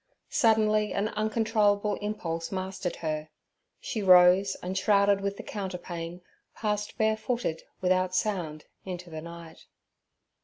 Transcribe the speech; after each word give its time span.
Suddenly, 0.31 0.93
an 0.93 1.09
uncontrollable 1.09 1.93
impulse 1.97 2.51
mastered 2.51 2.95
her; 3.05 3.29
she 3.79 4.01
rose 4.01 4.57
and, 4.63 4.75
shrouded 4.75 5.21
with 5.21 5.37
the 5.37 5.43
counterpane, 5.43 6.21
passed 6.55 6.97
barefooted, 6.97 7.61
without 7.81 8.15
sound, 8.15 8.65
into 8.83 9.11
the 9.11 9.21
night. 9.21 9.67